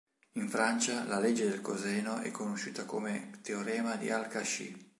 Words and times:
In 0.37 0.49
Francia 0.49 1.03
la 1.03 1.19
legge 1.19 1.47
del 1.47 1.61
coseno 1.61 2.21
è 2.21 2.31
conosciuta 2.31 2.85
come 2.85 3.29
"teorema 3.43 3.97
di 3.97 4.09
al-Kashi". 4.09 4.89